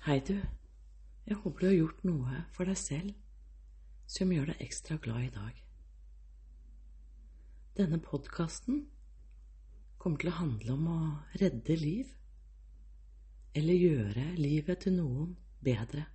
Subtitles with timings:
[0.00, 0.38] Hei, du.
[1.28, 3.10] Jeg håper du har gjort noe for deg selv
[4.08, 5.58] som gjør deg ekstra glad i dag.
[7.76, 8.78] Denne podkasten
[10.00, 11.02] kommer til å handle om å
[11.42, 12.16] redde liv,
[13.52, 15.36] eller gjøre livet til noen
[15.68, 16.06] bedre.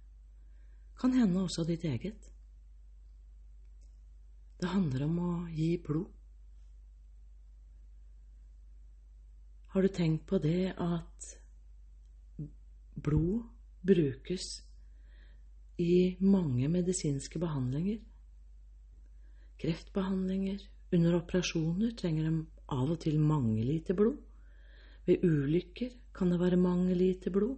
[0.98, 2.34] Kan hende også ditt eget.
[4.58, 6.10] Det handler om å gi blod.
[9.76, 11.36] Har du tenkt på det at
[12.98, 13.52] blod
[13.86, 14.46] brukes
[15.78, 18.00] i mange medisinske behandlinger?
[19.62, 20.60] Kreftbehandlinger,
[20.94, 24.18] under operasjoner trenger de av og til mange liter blod.
[25.06, 27.58] Ved ulykker kan det være mange liter blod.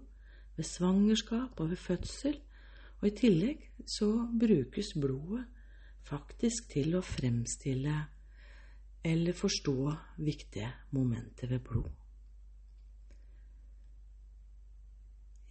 [0.58, 2.40] Ved svangerskap og ved fødsel.
[3.02, 4.10] Og i tillegg så
[4.40, 5.46] brukes blodet
[6.08, 7.94] faktisk til å fremstille
[9.08, 9.78] eller forstå
[10.26, 12.07] viktige momenter ved blod.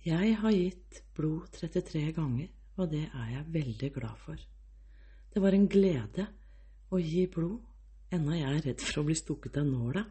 [0.07, 4.39] Jeg har gitt blod 33 ganger, og det er jeg veldig glad for.
[5.35, 6.29] Det var en glede
[6.95, 7.59] å gi blod,
[8.15, 10.05] enda jeg er redd for å bli stukket av nåla.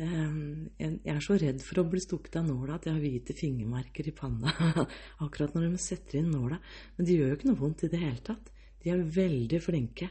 [0.00, 3.36] Ehm, jeg er så redd for å bli stukket av nåla at jeg har hvite
[3.36, 4.50] fingermerker i panna
[5.26, 6.56] akkurat når de setter inn nåla.
[6.96, 8.50] Men de gjør jo ikke noe vondt i det hele tatt.
[8.80, 10.10] De er veldig flinke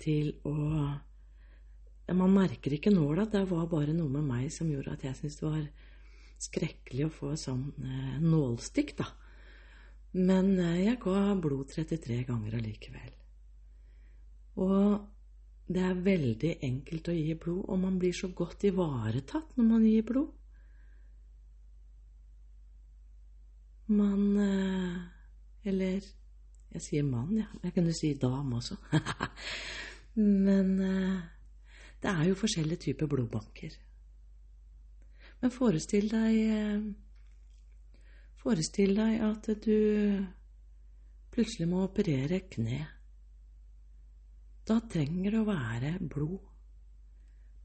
[0.00, 0.56] til å
[2.10, 3.26] Man merker ikke nåla.
[3.30, 5.66] Det var bare noe med meg som gjorde at jeg syntes det var
[6.40, 9.08] skrekkelig å få sånn eh, nålstikk, da.
[10.16, 13.10] Men eh, jeg ga blod 33 ganger allikevel.
[14.60, 15.08] Og
[15.70, 19.86] det er veldig enkelt å gi blod, og man blir så godt ivaretatt når man
[19.86, 20.32] gir blod.
[23.90, 24.98] Man eh,
[25.66, 26.00] Eller
[26.70, 27.48] jeg sier mann, ja.
[27.64, 28.76] Jeg kunne si dame også.
[30.46, 31.22] Men eh,
[32.02, 33.74] det er jo forskjellige typer blodbanker.
[35.40, 36.90] Men forestill deg eh,
[38.40, 39.76] Forestill deg at du
[41.28, 42.78] plutselig må operere kne.
[44.64, 46.46] Da trenger det å være blod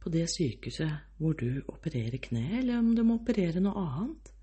[0.03, 4.33] på det sykehuset hvor du opererer kne, eller om du må operere noe annet.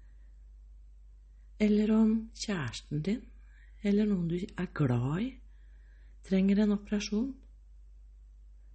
[1.62, 3.20] Eller om kjæresten din
[3.84, 5.28] eller noen du er glad i,
[6.26, 7.30] trenger en operasjon,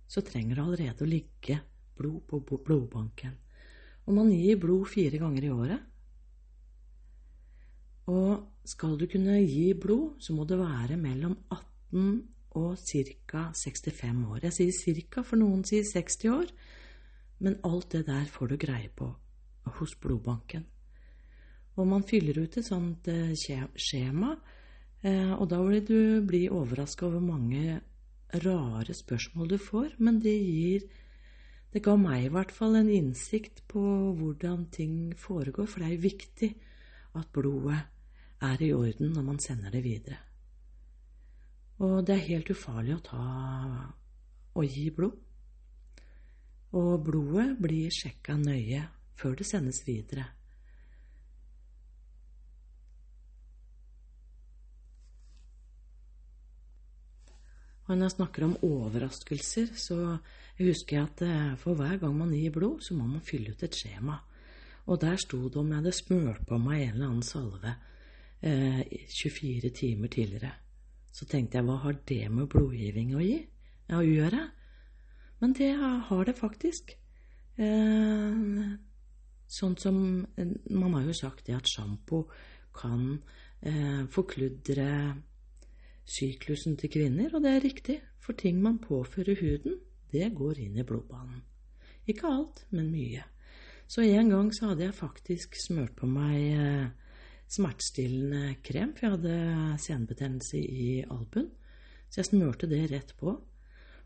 [0.07, 1.59] så trenger det allerede å ligge
[1.97, 3.35] blod på blodbanken.
[4.07, 5.83] Og man gir blod fire ganger i året.
[8.07, 12.23] Og skal du kunne gi blod, så må det være mellom 18
[12.57, 13.43] og ca.
[13.53, 14.39] 65 år.
[14.47, 16.51] Jeg sier ca., for noen sier 60 år,
[17.43, 19.11] men alt det der får du greie på
[19.77, 20.63] hos blodbanken.
[21.77, 24.31] Og man fyller ut et sånt eh, skjema,
[25.03, 27.81] eh, og da vil du bli overraska over mange
[28.43, 30.87] rare spørsmål du får, men det gir
[31.77, 33.81] det ga meg i hvert fall en innsikt på
[34.17, 36.49] hvordan ting foregår, for det er viktig
[37.19, 37.77] at blodet
[38.41, 40.17] er i orden når man sender det videre.
[41.85, 43.25] Og det er helt ufarlig å ta
[44.57, 45.19] og gi blod.
[46.81, 48.81] Og blodet blir sjekka nøye
[49.17, 50.25] før det sendes videre.
[57.87, 60.17] Og når jeg snakker om overraskelser, så
[60.59, 63.63] husker jeg at eh, for hver gang man gir blod, så må man fylle ut
[63.63, 64.17] et skjema.
[64.87, 67.73] Og der sto det om jeg hadde smurt på meg en eller annen salve
[68.41, 68.83] eh,
[69.15, 70.51] 24 timer tidligere.
[71.11, 73.39] Så tenkte jeg, hva har det med blodgivning å gi?
[73.95, 74.43] Å gjøre?
[75.39, 76.91] Men det har det faktisk.
[77.57, 78.37] Eh,
[79.47, 79.97] sånn som
[80.69, 82.25] Man har jo sagt det at sjampo
[82.77, 83.15] kan
[83.61, 84.89] eh, forkludre
[86.07, 89.79] syklusen til kvinner, og det er riktig, for ting man påfører huden,
[90.11, 91.43] det går inn i blodbanen.
[92.07, 93.25] Ikke alt, men mye.
[93.87, 96.87] Så en gang så hadde jeg faktisk smurt på meg eh,
[97.51, 101.49] smertestillende krem, for jeg hadde senebetennelse i albuen.
[102.07, 103.35] Så jeg smurte det rett på.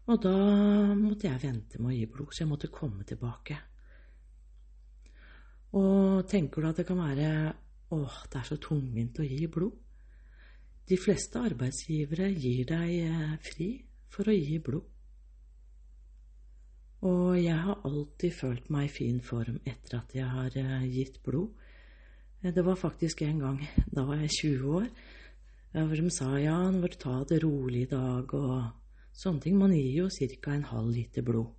[0.09, 0.33] Og da
[0.97, 3.57] måtte jeg vente med å gi blod, så jeg måtte komme tilbake.
[5.77, 7.29] Og tenker du at det kan være
[7.95, 9.77] åh, det er så tungvint å gi blod?
[10.91, 13.67] De fleste arbeidsgivere gir deg eh, fri
[14.11, 14.87] for å gi blod.
[17.07, 21.21] Og jeg har alltid følt meg i fin form etter at jeg har eh, gitt
[21.23, 21.53] blod.
[22.41, 23.61] Eh, det var faktisk en gang,
[23.95, 24.89] da var jeg 20 år,
[25.77, 29.55] hvor de sa ja, nå må du ta det rolig i dag og sånne ting.
[29.55, 30.51] Man gir jo ca.
[30.57, 31.55] en halv liter blod.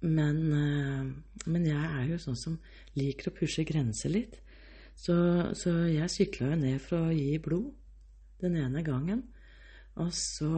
[0.00, 0.40] Men,
[1.44, 2.56] men jeg er jo sånn som
[2.96, 4.40] liker å pushe grenser litt.
[4.96, 5.16] Så,
[5.58, 7.72] så jeg sykla jo ned for å gi blod
[8.40, 9.22] den ene gangen.
[10.02, 10.50] Og så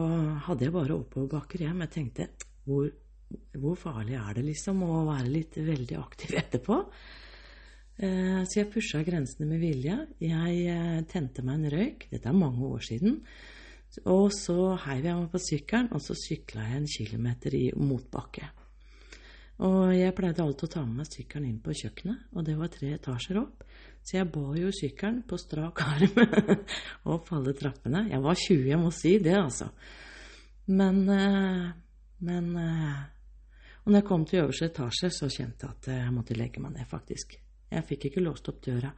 [0.47, 1.83] hadde jeg bare oppoverbakker hjem.
[1.85, 2.27] Jeg tenkte
[2.67, 2.89] hvor,
[3.55, 6.79] hvor, farlig er det liksom å være litt veldig aktiv etterpå?
[7.99, 9.95] Eh, så jeg pusha grensene med vilje.
[10.23, 12.09] Jeg eh, tente meg en røyk.
[12.11, 13.19] Dette er mange år siden.
[14.05, 18.51] Og så heiv jeg meg på sykkelen, og så sykla jeg en kilometer i motbakke.
[19.65, 22.69] Og jeg pleide alltid å ta med meg sykkelen inn på kjøkkenet, og det var
[22.71, 23.65] tre etasjer opp.
[24.03, 26.21] Så jeg bar jo sykkelen på strak arm
[27.13, 28.07] opp alle trappene.
[28.09, 29.69] Jeg var 20, jeg må si det, altså.
[30.69, 31.03] Men,
[32.25, 36.61] men Og når jeg kom til øverste etasje, så kjente jeg at jeg måtte legge
[36.61, 37.37] meg ned, faktisk.
[37.69, 38.91] Jeg fikk ikke låst opp døra.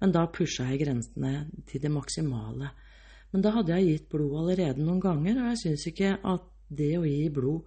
[0.00, 2.70] Men da pusha jeg grensene til det maksimale.
[3.32, 6.92] Men da hadde jeg gitt blod allerede noen ganger, og jeg syns ikke at det
[6.98, 7.66] å gi blod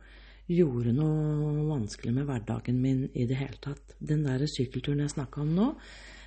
[0.52, 3.96] gjorde noe vanskelig med hverdagen min i det hele tatt.
[4.00, 5.68] Den der sykkelturen jeg snakka om nå,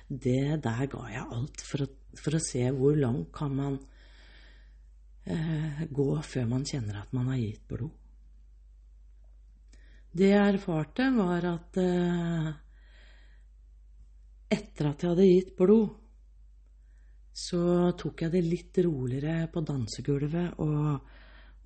[0.07, 1.87] det der ga jeg alt for å,
[2.19, 3.77] for å se hvor langt kan man
[5.25, 7.93] eh, gå før man kjenner at man har gitt blod.
[10.15, 12.51] Det jeg erfarte, var at eh,
[14.55, 15.89] etter at jeg hadde gitt blod,
[17.35, 21.09] så tok jeg det litt roligere på dansegulvet og,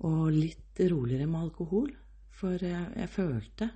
[0.08, 1.92] og litt roligere med alkohol.
[2.40, 3.68] For jeg, jeg, følte,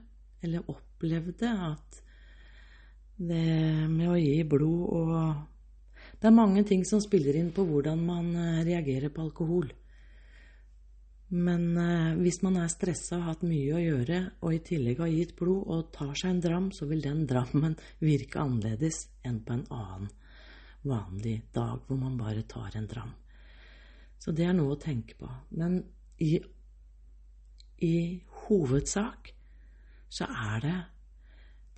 [0.43, 2.01] eller opplevde, at
[3.17, 5.51] det med å gi blod og
[6.21, 9.67] Det er mange ting som spiller inn på hvordan man eh, reagerer på alkohol.
[11.37, 15.03] Men eh, hvis man er stressa og har hatt mye å gjøre, og i tillegg
[15.03, 19.43] har gitt blod og tar seg en dram, så vil den drammen virke annerledes enn
[19.45, 20.09] på en annen
[20.85, 23.13] vanlig dag hvor man bare tar en dram.
[24.17, 25.29] Så det er noe å tenke på.
[25.61, 25.83] Men
[26.25, 26.39] i,
[27.85, 27.97] i
[28.47, 29.35] hovedsak
[30.09, 30.79] så er det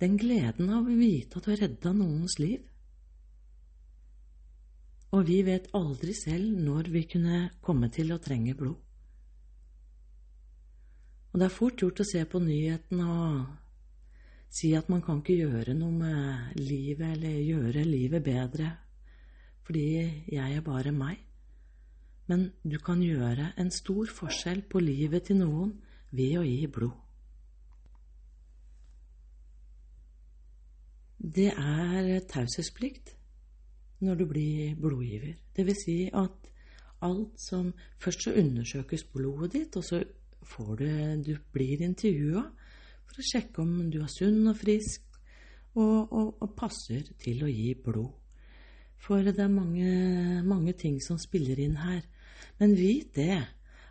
[0.01, 2.61] den gleden av å vite at du har redda noens liv.
[5.15, 8.77] Og vi vet aldri selv når vi kunne komme til å trenge blod.
[11.31, 15.37] Og det er fort gjort å se på nyhetene og si at man kan ikke
[15.37, 18.73] gjøre noe med livet eller gjøre livet bedre
[19.67, 19.83] fordi
[20.31, 21.17] jeg er bare meg.
[22.31, 25.73] Men du kan gjøre en stor forskjell på livet til noen
[26.15, 26.95] ved å gi blod.
[31.17, 33.15] Det er taushetsplikt
[34.05, 35.33] når du blir blodgiver.
[35.55, 36.51] Det vil si at
[37.01, 40.03] alt som Først så undersøkes blodet ditt, og så
[40.77, 40.85] du,
[41.25, 42.43] du blir intervjua
[43.07, 45.03] for å sjekke om du er sunn og frisk
[45.75, 48.13] og, og, og, passer til å gi blod.
[48.97, 52.01] For det er mange, mange ting som spiller inn her.
[52.57, 53.37] Men vit det,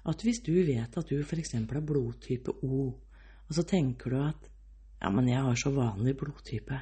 [0.06, 1.55] at hvis du vet at du f.eks.
[1.55, 2.88] har blodtype O,
[3.46, 4.50] og så tenker du at
[5.02, 6.81] ja, men jeg har så vanlig blodtype.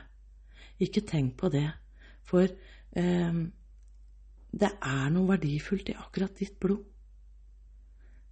[0.82, 1.68] Ikke tenk på det,
[2.26, 3.38] for eh,
[4.54, 6.82] det er noe verdifullt i akkurat ditt blod.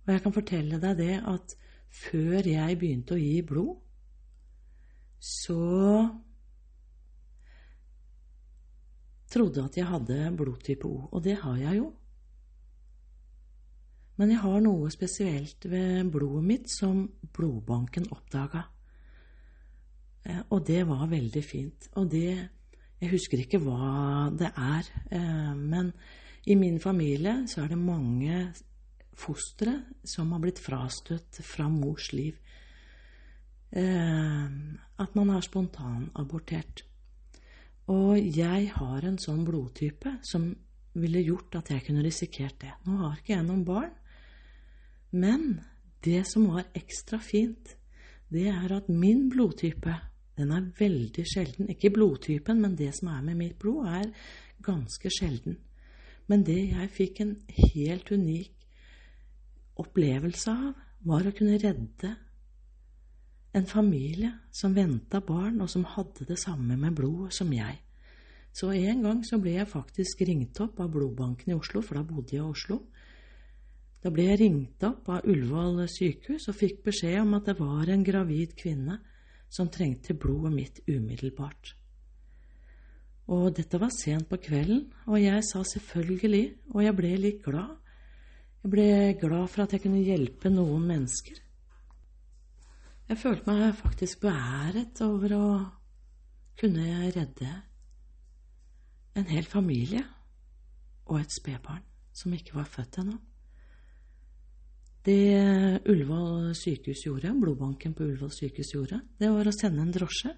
[0.02, 1.54] Og jeg kan fortelle deg det at
[1.92, 3.76] før jeg begynte å gi blod,
[5.22, 5.62] så
[9.32, 11.92] trodde at jeg hadde blodtype O, og det har jeg jo.
[14.20, 18.66] Men jeg har noe spesielt ved blodet mitt som blodbanken oppdaga.
[20.24, 21.88] Eh, og det var veldig fint.
[21.96, 22.48] Og det
[23.02, 25.92] Jeg husker ikke hva det er, eh, men
[26.46, 28.52] i min familie så er det mange
[29.12, 29.72] fostre
[30.04, 32.36] som har blitt frastøtt fra mors liv.
[33.72, 34.46] Eh,
[34.98, 36.84] at man har spontanabortert.
[37.90, 40.52] Og jeg har en sånn blodtype som
[40.94, 42.72] ville gjort at jeg kunne risikert det.
[42.86, 43.92] Nå har ikke jeg noen barn,
[45.10, 45.60] men
[46.04, 47.74] det som var ekstra fint,
[48.32, 49.94] det er at min blodtype,
[50.36, 51.68] den er veldig sjelden.
[51.72, 54.10] Ikke blodtypen, men det som er med mitt blod, er
[54.64, 55.58] ganske sjelden.
[56.30, 57.36] Men det jeg fikk en
[57.72, 58.52] helt unik
[59.82, 62.12] opplevelse av, var å kunne redde
[63.52, 67.80] en familie som venta barn, og som hadde det samme med blodet som jeg.
[68.52, 72.04] Så en gang så ble jeg faktisk ringt opp av blodbanken i Oslo, for da
[72.06, 72.78] bodde jeg i Oslo.
[74.02, 77.90] Da ble jeg ringt opp av Ullevål sykehus og fikk beskjed om at det var
[77.92, 78.98] en gravid kvinne
[79.52, 81.74] som trengte blodet mitt umiddelbart.
[83.32, 86.44] Og dette var sent på kvelden, og jeg sa selvfølgelig,
[86.74, 87.76] og jeg ble litt glad,
[88.62, 88.88] jeg ble
[89.20, 91.38] glad for at jeg kunne hjelpe noen mennesker.
[93.10, 95.46] Jeg følte meg faktisk beæret over å
[96.58, 97.50] kunne redde
[99.18, 100.04] en hel familie
[101.10, 101.82] og et spedbarn
[102.16, 103.18] som ikke var født ennå.
[105.02, 110.30] Det Ullevål sykehus gjorde, blodbanken på Ullevål sykehus gjorde, det var å sende en drosje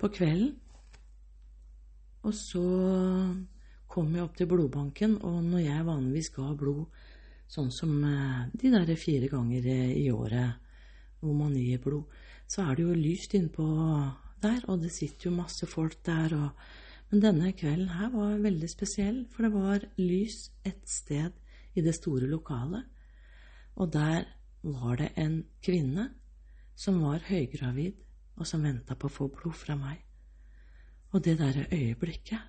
[0.00, 0.50] på kvelden.
[2.24, 2.64] Og så
[3.88, 7.00] kom jeg opp til blodbanken, og når jeg vanligvis ga blod
[7.54, 10.60] sånn som eh, de der fire ganger i året
[11.20, 12.08] hvor man gir blod,
[12.48, 13.64] så er det jo lyst innpå
[14.44, 16.34] der, og det sitter jo masse folk der.
[16.36, 16.64] Og,
[17.08, 21.32] men denne kvelden her var veldig spesiell, for det var lys et sted
[21.72, 22.84] i det store lokalet.
[23.74, 24.24] Og der
[24.62, 26.08] var det en kvinne
[26.76, 28.00] som var høygravid,
[28.36, 30.00] og som venta på å få blod fra meg.
[31.14, 32.40] Og det derre øyeblikket,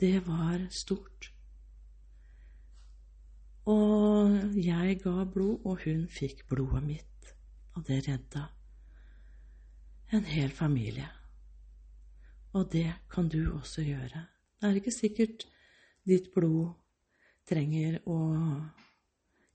[0.00, 1.30] det var stort.
[3.66, 7.34] Og jeg ga blod, og hun fikk blodet mitt,
[7.74, 8.44] og det redda
[10.14, 11.08] en hel familie.
[12.54, 14.26] Og det kan du også gjøre.
[14.60, 15.46] Det er ikke sikkert
[16.06, 16.76] ditt blod
[17.48, 18.18] trenger å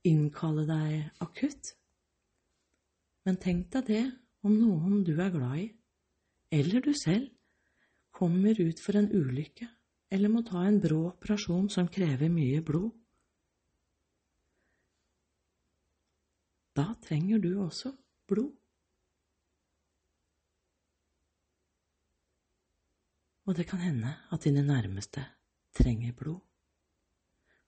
[0.07, 1.73] innkalle deg akutt.
[3.25, 4.05] Men tenk deg det
[4.45, 5.67] om noen du er glad i,
[6.55, 7.27] eller du selv,
[8.09, 9.67] kommer ut for en ulykke
[10.11, 12.89] eller må ta en brå operasjon som krever mye blod.
[16.75, 17.93] Da trenger du også
[18.29, 18.55] blod.
[23.49, 25.23] Og det kan hende at dine nærmeste
[25.73, 26.41] trenger blod.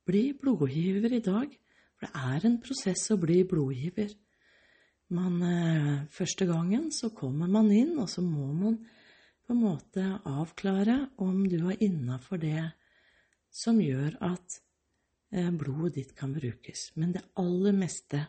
[0.06, 1.54] Bli blodgiver i dag,
[2.02, 4.10] for det er en prosess å bli blodgiver.
[5.14, 8.80] Man, eh, første gangen så kommer man inn, og så må man
[9.46, 12.72] på en måte avklare om du er innafor det
[13.52, 14.58] som gjør at
[15.32, 16.90] eh, blodet ditt kan brukes.
[16.96, 18.26] Men det aller meste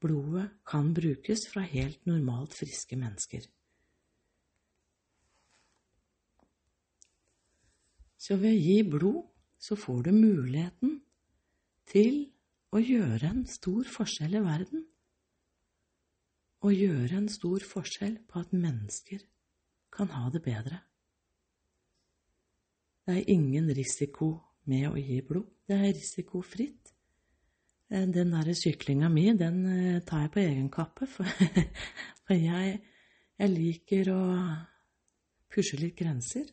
[0.00, 3.44] blodet kan brukes fra helt normalt friske mennesker.
[8.16, 9.24] Så ved å gi blod
[9.60, 11.00] så får du muligheten
[11.84, 12.30] til
[12.70, 14.84] å gjøre en stor forskjell i verden.
[16.60, 19.24] Å gjøre en stor forskjell på at mennesker
[19.90, 20.82] kan ha det bedre.
[23.06, 24.34] Det er ingen risiko
[24.70, 25.48] med å gi blod.
[25.66, 26.92] Det er risikofritt.
[27.90, 31.26] Eh, den derre syklinga mi, den eh, tar jeg på egen kappe, for,
[32.26, 32.76] for jeg,
[33.40, 34.22] jeg liker å
[35.50, 36.46] pushe litt grenser.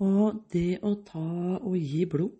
[0.00, 1.26] Og det å ta
[1.60, 2.36] og gi blod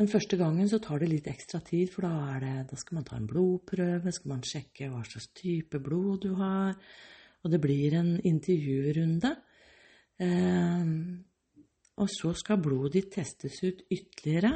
[0.00, 3.04] Den første gangen så tar det litt ekstra tid, for da, det, da skal man
[3.06, 6.72] ta en blodprøve, skal man sjekke hva slags type blod du har,
[7.44, 9.30] og det blir en intervjurunde.
[10.26, 10.88] Eh,
[12.00, 14.52] og så skal blodet ditt testes ut ytterligere,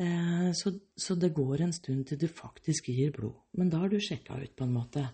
[0.00, 3.36] eh, så, så, det går en stund til du faktisk gir blod.
[3.60, 5.04] Men da har du sjekka ut, på en måte.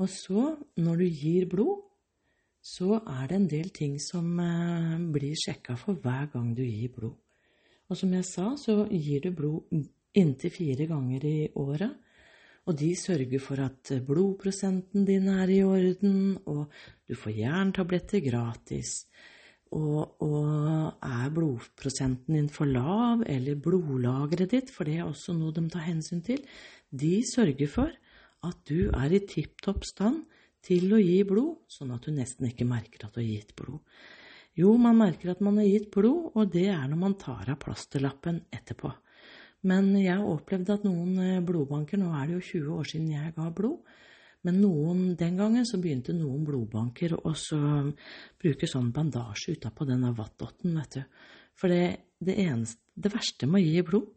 [0.00, 0.48] Og så,
[0.80, 1.85] når du gir blod,
[2.66, 6.90] så er det en del ting som eh, blir sjekka for hver gang du gir
[6.96, 7.14] blod.
[7.86, 9.84] Og som jeg sa, så gir du blod
[10.16, 11.94] inntil fire ganger i året.
[12.66, 16.66] Og de sørger for at blodprosenten din er i orden, og
[17.06, 19.04] du får jerntabletter gratis.
[19.70, 25.54] Og, og, er blodprosenten din for lav, eller blodlageret ditt, for det er også noe
[25.54, 26.42] de tar hensyn til,
[26.90, 27.94] de sørger for
[28.46, 30.24] at du er i tipp topp stand
[30.66, 33.82] til å gi blod, sånn at du nesten ikke merker at du har gitt blod.
[34.56, 37.60] Jo, man merker at man har gitt blod, og det er når man tar av
[37.62, 38.90] plasterlappen etterpå.
[39.68, 43.14] Men jeg har opplevd at noen eh, blodbanker Nå er det jo 20 år siden
[43.14, 43.94] jeg ga blod.
[44.46, 47.32] Men noen, den gangen så begynte noen blodbanker å
[48.38, 51.24] bruke sånn bandasje utapå denne vattotten, vet du.
[51.58, 54.12] For det, det, eneste, det verste med å gi blod,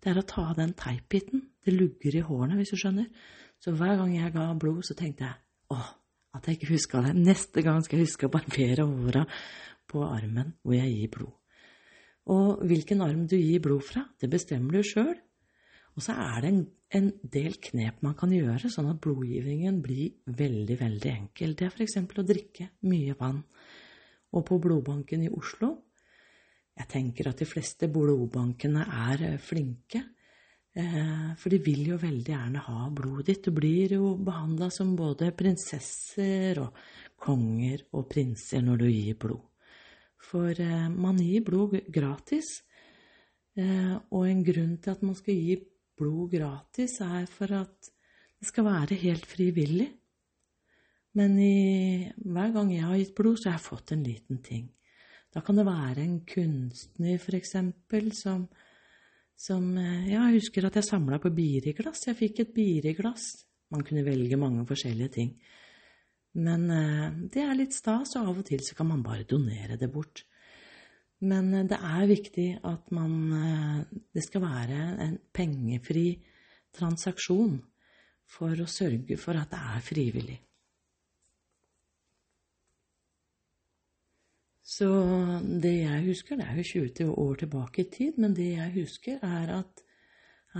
[0.00, 1.42] det er å ta av den teipbiten.
[1.60, 3.10] Det lugger i hårene, hvis du skjønner.
[3.60, 5.78] Så hver gang jeg ga blod, så tenkte jeg å,
[6.36, 7.14] at jeg ikke huska det.
[7.16, 9.24] Neste gang skal jeg huske å barbere håra
[9.88, 11.34] på armen hvor jeg gir blod.
[12.28, 15.16] Og hvilken arm du gir blod fra, det bestemmer du sjøl.
[15.96, 16.60] Og så er det en,
[16.94, 21.56] en, del knep man kan gjøre, sånn at blodgivningen blir veldig, veldig enkel.
[21.58, 21.96] Det er f.eks.
[22.04, 23.40] å drikke mye vann.
[24.36, 25.70] Og på blodbanken i Oslo
[26.78, 30.04] Jeg tenker at de fleste blodbankene er flinke.
[30.78, 33.48] Eh, for de vil jo veldig gjerne ha blodet ditt.
[33.48, 36.76] Du blir jo behandla som både prinsesser og
[37.18, 39.42] konger og prinser når du gir blod.
[40.22, 42.52] For eh, man gir blod gratis.
[43.58, 45.58] Eh, og en grunn til at man skal gi
[45.98, 47.90] blod gratis, er for at
[48.38, 49.88] det skal være helt frivillig.
[51.18, 54.68] Men i, hver gang jeg har gitt blod, så har jeg fått en liten ting.
[55.34, 58.46] Da kan det være en kunstner, for eksempel, som
[59.38, 62.06] som eh, Ja, jeg husker at jeg samla på biriglass.
[62.08, 63.30] Jeg fikk et biriglass.
[63.72, 65.30] Man kunne velge mange forskjellige ting.
[66.42, 69.78] Men eh, det er litt stas, og av og til så kan man bare donere
[69.80, 70.24] det bort.
[71.22, 73.14] Men eh, det er viktig at man
[74.14, 76.10] Det skal være en pengefri
[76.74, 77.58] transaksjon
[78.28, 80.38] for å sørge for at det er frivillig.
[84.68, 84.86] Så
[85.62, 89.20] det jeg husker, det er jo 20 år tilbake i tid, men det jeg husker,
[89.24, 89.84] er at,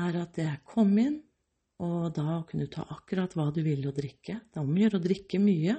[0.00, 1.18] er at jeg kom inn,
[1.84, 4.38] og da kunne du ta akkurat hva du ville å drikke.
[4.48, 5.76] Det er om å gjøre å drikke mye.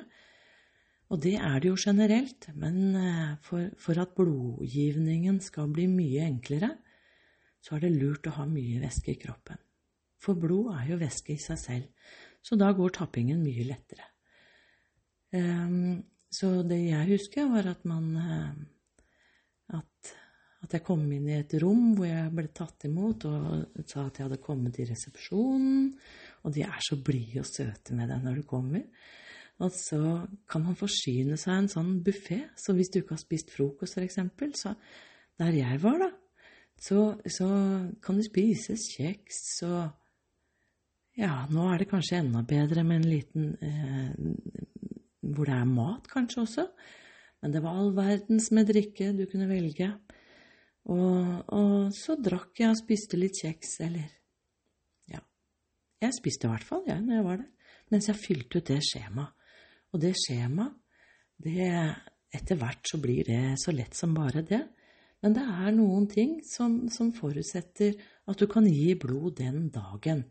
[1.09, 6.27] Og det er det jo generelt, men eh, for, for, at blodgivningen skal bli mye
[6.27, 6.69] enklere,
[7.65, 9.57] så er det lurt å ha mye væske i kroppen.
[10.21, 12.13] For blod er jo væske i seg selv,
[12.45, 14.05] så da går tappingen mye lettere.
[15.33, 15.97] Um,
[16.33, 20.15] så det jeg husker, var at man uh, at
[20.59, 24.19] at jeg kom inn i et rom hvor jeg ble tatt imot og sa at
[24.19, 25.85] jeg hadde kommet i resepsjonen.
[26.43, 28.83] Og de er så blide og søte med deg når du kommer.
[29.63, 30.01] Og så
[30.49, 32.41] kan man forsyne seg en sånn buffé.
[32.59, 34.19] Så hvis du ikke har spist frokost, f.eks.,
[34.59, 34.75] så
[35.39, 36.11] der jeg var, da,
[36.79, 37.47] så, så
[38.03, 39.95] kan du spises kjeks og
[41.19, 44.11] Ja, nå er det kanskje enda bedre med en liten eh,
[45.35, 46.65] Hvor det er mat, kanskje også.
[47.41, 49.89] Men det var all verdens med drikke du kunne velge.
[50.89, 54.07] Og, og, så drakk jeg og spiste litt kjeks, eller
[55.11, 55.21] Ja.
[56.01, 57.73] Jeg spiste i hvert fall, jeg, når jeg var der.
[57.91, 59.35] Mens jeg fylte ut det skjemaet.
[59.93, 60.77] Og det skjemaet,
[61.41, 61.73] det
[62.29, 64.59] Etter hvert så blir det så lett som bare det.
[65.23, 67.95] Men det er noen ting som, som forutsetter
[68.29, 70.27] at du kan gi blod den dagen.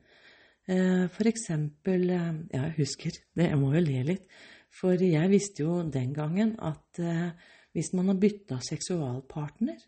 [0.68, 4.30] Eh, for eksempel eh, Ja, jeg husker jeg må jo le litt.
[4.68, 7.30] For jeg visste jo den gangen at eh,
[7.72, 9.78] hvis man har bytta seksualpartner,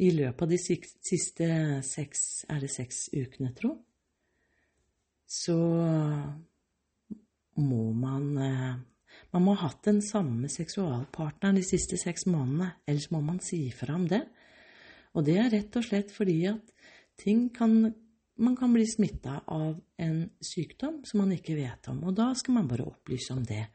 [0.00, 1.48] i løpet av de siste
[1.84, 3.74] seks Er det seks ukene, tro?
[5.28, 5.56] Så
[7.60, 8.78] må man eh,
[9.32, 13.66] Man må ha hatt den samme seksualpartneren de siste seks månedene, ellers må man si
[13.76, 14.22] fra om det.
[15.12, 16.72] Og det er rett og slett fordi at
[17.20, 17.92] ting kan
[18.42, 22.54] Man kan bli smitta av en sykdom som man ikke vet om, og da skal
[22.56, 23.66] man bare opplyse om det.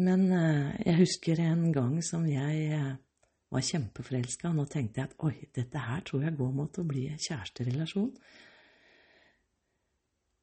[0.00, 2.92] Men eh, jeg husker en gang som jeg eh,
[3.52, 4.52] var kjempeforelska.
[4.56, 8.12] Nå tenkte jeg at oi, dette her tror jeg går mot å bli kjæresterelasjon.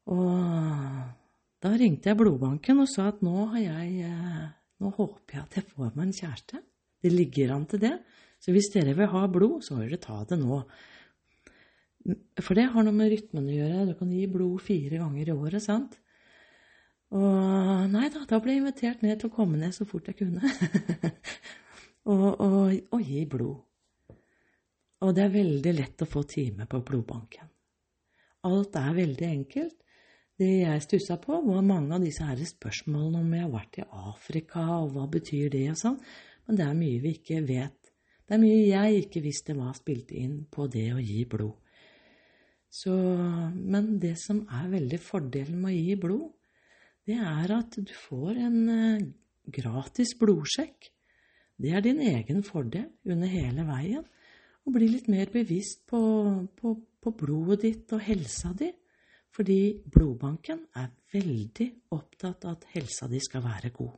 [0.10, 0.30] Og
[1.60, 4.48] da ringte jeg blodbanken og sa at nå har jeg eh,
[4.80, 6.60] Nå håper jeg at jeg får meg en kjæreste.
[7.04, 7.98] Det ligger an til det.
[8.40, 10.62] Så hvis dere vil ha blod, så må dere ta det nå.
[12.40, 13.90] For det har noe med rytmen å gjøre.
[13.90, 15.98] Du kan gi blod fire ganger i året, sant?
[17.18, 20.20] Og nei da, da ble jeg invitert ned til å komme ned så fort jeg
[20.20, 20.46] kunne.
[22.12, 23.58] og, og, og gi blod.
[25.00, 27.48] Og det er veldig lett å få time på blodbanken.
[28.48, 29.78] Alt er veldig enkelt.
[30.40, 33.88] Det jeg stussa på, var mange av disse her spørsmålene om jeg har vært i
[34.08, 35.98] Afrika, og hva betyr det, og sånn.
[36.48, 37.92] Men det er mye vi ikke vet.
[38.28, 41.58] Det er mye jeg ikke visste hva spilte inn på det å gi blod.
[42.70, 46.28] Så, men det som er veldig fordelen med å gi blod,
[47.10, 49.10] det er at du får en eh,
[49.50, 50.92] gratis blodsjekk
[51.60, 54.06] det er din egen fordel under hele veien.
[54.64, 56.00] Og bli litt mer bevisst på,
[56.56, 58.70] på, på blodet ditt og helsa di.
[59.36, 63.98] Fordi blodbanken er veldig opptatt av at helsa di skal være god.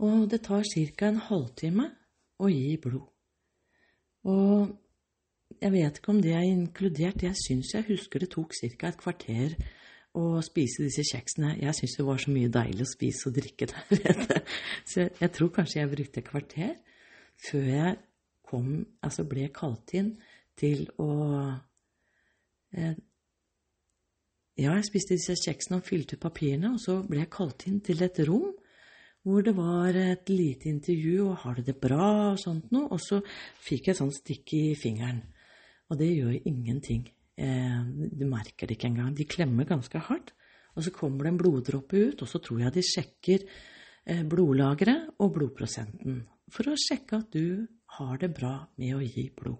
[0.00, 1.08] Og det tar ca.
[1.10, 1.88] en halvtime
[2.40, 3.10] å gi blod.
[4.30, 4.70] Og
[5.60, 8.88] jeg vet ikke om det er inkludert, jeg syns jeg husker det tok ca.
[8.88, 9.56] et kvarter
[10.16, 11.54] å spise disse kjeksene.
[11.60, 14.40] Jeg syns det var så mye deilig å spise og drikke der.
[14.88, 16.72] Så jeg, jeg tror kanskje jeg brukte et kvarter
[17.40, 17.98] før jeg
[18.50, 18.70] kom,
[19.04, 20.14] altså ble kalt inn
[20.58, 21.12] til å
[22.74, 22.96] eh,
[24.60, 27.78] Ja, jeg spiste disse kjeksene og fylte ut papirene, og så ble jeg kalt inn
[27.84, 28.50] til et rom
[29.24, 33.00] hvor det var et lite intervju og 'har du det bra' og sånt noe, og
[33.00, 33.20] så
[33.60, 35.22] fikk jeg et sånt stikk i fingeren.
[35.90, 37.08] Og det gjør ingenting.
[37.40, 37.80] Eh,
[38.14, 39.14] du merker det ikke engang.
[39.16, 40.34] De klemmer ganske hardt.
[40.76, 43.42] Og så kommer det en bloddråpe ut, og så tror jeg de sjekker
[44.06, 47.66] eh, blodlageret og blodprosenten for å sjekke at du
[47.98, 49.58] har det bra med å gi blod.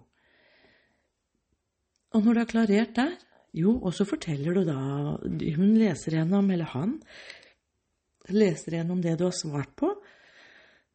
[2.11, 3.13] Og når du har klarert der,
[3.55, 4.79] jo, og så forteller du da
[5.19, 6.95] Hun leser gjennom, eller han,
[8.31, 9.91] leser gjennom det du har svart på.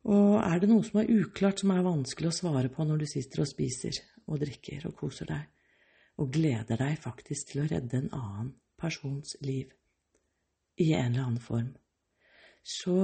[0.06, 3.06] Og er det noe som er uklart, som er vanskelig å svare på når du
[3.10, 5.48] sitter og spiser og drikker og koser deg,
[6.22, 9.72] og gleder deg faktisk til å redde en annen persons liv
[10.82, 11.72] i en eller annen form,
[12.66, 13.00] så,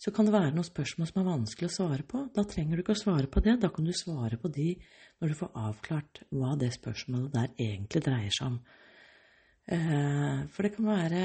[0.00, 2.24] så kan det være noen spørsmål som er vanskelig å svare på.
[2.34, 4.72] Da trenger du ikke å svare på det, da kan du svare på de
[5.20, 8.60] når du får avklart hva det spørsmålet der egentlig dreier seg om.
[9.70, 11.24] Eh, for det kan være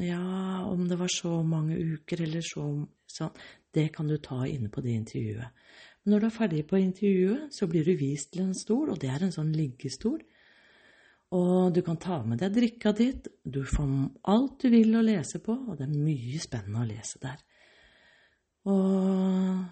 [0.00, 2.64] ja, om det var så mange uker eller så
[3.10, 3.34] sånn,
[3.72, 5.64] det kan du ta inne på det intervjuet.
[6.08, 9.10] Når du er ferdig på intervjuet, så blir du vist til en stol, og det
[9.12, 10.18] er en sånn liggestol.
[11.32, 13.92] Og du kan ta med deg drikka ditt, du får
[14.28, 17.38] alt du vil å lese på, og det er mye spennende å lese der.
[18.68, 19.62] Og,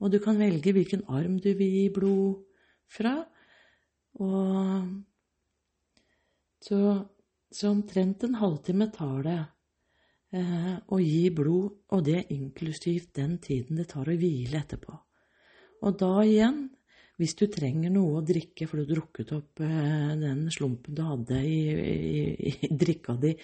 [0.00, 2.44] og du kan velge hvilken arm du vil gi blod,
[2.90, 3.14] fra.
[4.20, 4.88] Og
[6.60, 6.80] så,
[7.50, 9.38] så omtrent en halvtime tar det
[10.38, 14.94] eh, å gi blod, og det inklusivt den tiden det tar å hvile etterpå.
[15.80, 16.68] Og da igjen,
[17.20, 21.02] hvis du trenger noe å drikke for du har drukket opp eh, den slumpen du
[21.04, 23.34] hadde i, i, i drikka di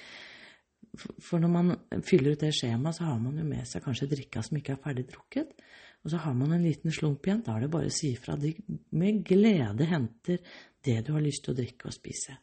[0.97, 1.75] For når man
[2.07, 4.81] fyller ut det skjemaet, så har man jo med seg kanskje drikka som ikke er
[4.81, 5.51] ferdig drukket.
[6.07, 7.43] Og så har man en liten slump igjen.
[7.45, 8.39] Da er det bare å si ifra.
[8.41, 8.55] De
[8.97, 10.39] med glede henter
[10.87, 12.39] det du har lyst til å drikke og spise.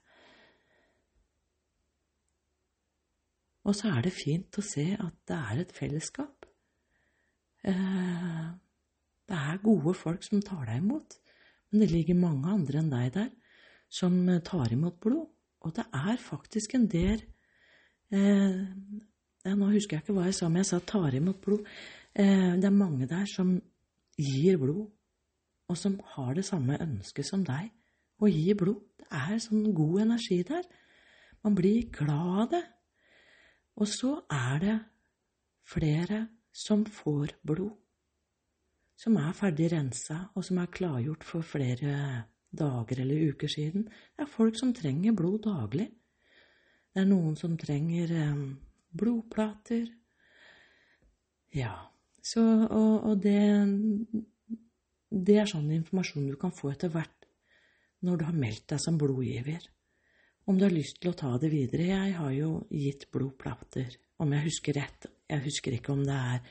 [3.63, 6.47] Og så er det fint å se at det er et fellesskap.
[7.63, 8.47] Eh,
[9.30, 11.15] det er gode folk som tar deg imot,
[11.71, 13.32] men det ligger mange andre enn deg der
[13.93, 15.30] som tar imot blod.
[15.63, 17.21] Og det er faktisk en del
[18.12, 18.60] eh,
[19.43, 21.65] Nå husker jeg ikke hva jeg sa, men jeg sa 'tar imot blod'.
[22.15, 23.62] Eh, det er mange der som
[24.17, 24.88] gir blod,
[25.67, 27.71] og som har det samme ønsket som deg
[28.21, 28.80] å gi blod.
[28.97, 30.63] Det er sånn god energi der.
[31.43, 32.63] Man blir glad av det.
[33.75, 34.75] Og så er det
[35.65, 37.73] flere som får blod,
[38.97, 43.88] som er ferdig rensa, og som er klargjort for flere dager eller uker siden.
[43.89, 45.89] Det er folk som trenger blod daglig.
[46.93, 48.45] Det er noen som trenger um,
[48.93, 49.88] blodplater.
[51.53, 51.73] Ja,
[52.21, 53.41] så, og, og det,
[55.09, 57.27] det er sånn informasjon du kan få etter hvert
[58.03, 59.65] når du har meldt deg som blodgiver
[60.45, 61.88] om du har lyst til å ta det videre.
[61.89, 65.08] Jeg har jo gitt blodplater, om jeg husker rett.
[65.29, 66.41] Jeg husker ikke om det er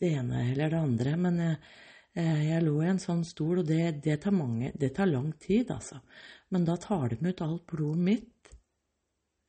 [0.00, 1.56] det ene eller det andre, men jeg,
[2.14, 5.10] eh, eh, jeg lå i en sånn stol, og det, det, tar mange, det, tar
[5.10, 6.00] lang tid, altså.
[6.52, 8.54] Men da tar de ut alt blodet mitt.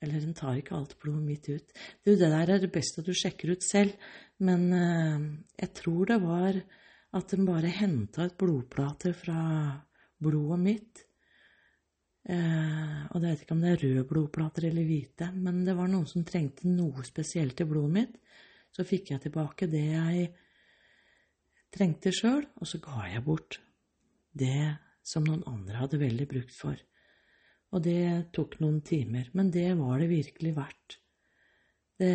[0.01, 1.75] Eller de tar ikke alt blodet mitt ut.
[2.01, 3.93] Det, det der er det beste at du sjekker ut selv,
[4.41, 5.27] men eh,
[5.62, 6.58] jeg tror det var
[7.12, 9.41] at de bare henta ut blodplater fra
[10.21, 11.06] blodet mitt
[12.29, 15.89] Eh, og jeg vet ikke om det er røde blodplater eller hvite, men det var
[15.89, 18.15] noen som trengte noe spesielt i blodet mitt.
[18.71, 20.29] Så fikk jeg tilbake det jeg
[21.73, 23.60] trengte sjøl, og så ga jeg bort
[24.38, 26.77] det som noen andre hadde veldig brukt for.
[27.71, 30.97] Og det tok noen timer, men det var det virkelig verdt.
[32.01, 32.12] Det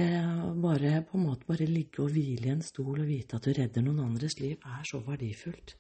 [0.61, 3.53] bare på en måte bare ligge og hvile i en stol og vite at du
[3.55, 5.77] redder noen andres liv, er så verdifullt.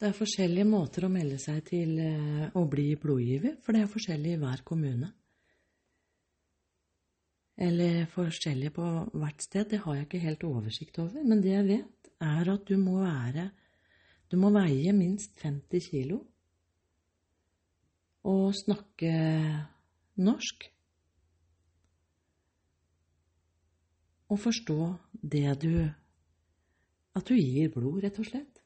[0.00, 3.90] Det er forskjellige måter å melde seg til eh, å bli blodgiver, for det er
[3.92, 5.10] forskjellig i hver kommune.
[7.60, 11.20] Eller forskjellig på hvert sted, det har jeg ikke helt oversikt over.
[11.20, 13.50] Men det jeg vet, er at du må være
[14.30, 16.20] Du må veie minst 50 kilo
[18.30, 19.10] og snakke
[20.22, 20.68] norsk.
[24.30, 24.78] Og forstå
[25.34, 25.74] det du
[27.16, 28.59] At du gir blod, rett og slett.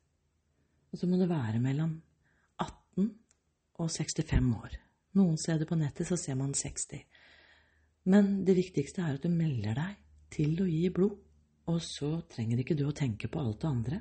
[0.95, 1.97] Og så må du være mellom
[2.63, 3.09] 18
[3.83, 4.75] og 65 år.
[5.19, 7.01] Noen steder på nettet så ser man 60.
[8.15, 9.97] Men det viktigste er at du melder deg
[10.31, 11.17] til å gi blod,
[11.67, 13.99] og så trenger ikke du å tenke på alt det andre.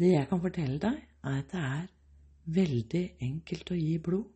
[0.00, 1.90] Det jeg kan fortelle deg, er at det er
[2.56, 4.30] veldig enkelt å gi blod,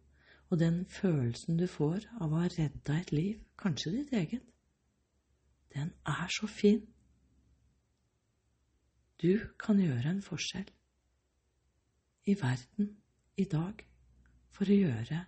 [0.51, 4.45] og den følelsen du får av å ha redda et liv, kanskje ditt eget,
[5.73, 6.83] den er så fin.
[9.25, 10.69] Du kan gjøre en forskjell
[12.27, 12.97] i verden
[13.37, 13.87] i dag
[14.51, 15.25] for å gjøre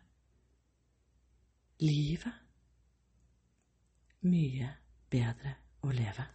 [1.83, 2.39] livet
[4.23, 4.69] mye
[5.11, 6.27] bedre å leve.